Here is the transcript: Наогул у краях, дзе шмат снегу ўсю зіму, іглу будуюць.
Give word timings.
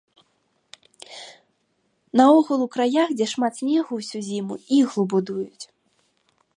Наогул 2.21 2.65
у 2.67 2.69
краях, 2.77 3.07
дзе 3.19 3.25
шмат 3.35 3.53
снегу 3.63 3.93
ўсю 4.01 4.19
зіму, 4.31 4.55
іглу 4.83 5.03
будуюць. 5.17 5.63